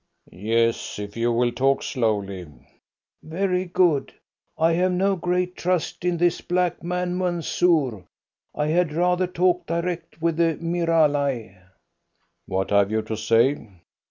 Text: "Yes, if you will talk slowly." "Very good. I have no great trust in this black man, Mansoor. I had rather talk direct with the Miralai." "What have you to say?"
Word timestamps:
"Yes, 0.31 0.97
if 0.97 1.15
you 1.15 1.31
will 1.31 1.51
talk 1.51 1.83
slowly." 1.83 2.47
"Very 3.21 3.65
good. 3.65 4.11
I 4.57 4.73
have 4.73 4.93
no 4.93 5.15
great 5.15 5.55
trust 5.55 6.03
in 6.03 6.17
this 6.17 6.41
black 6.41 6.81
man, 6.83 7.15
Mansoor. 7.19 8.05
I 8.55 8.65
had 8.65 8.93
rather 8.93 9.27
talk 9.27 9.67
direct 9.67 10.19
with 10.19 10.37
the 10.37 10.57
Miralai." 10.59 11.55
"What 12.47 12.71
have 12.71 12.89
you 12.89 13.03
to 13.03 13.15
say?" 13.15 13.69